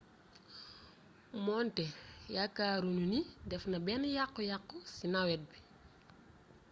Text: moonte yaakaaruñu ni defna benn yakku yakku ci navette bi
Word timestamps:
moonte 1.45 1.83
yaakaaruñu 2.35 3.03
ni 3.11 3.19
defna 3.49 3.77
benn 3.85 4.03
yakku 4.17 4.41
yakku 4.51 4.75
ci 4.95 5.05
navette 5.13 5.49
bi 5.51 5.57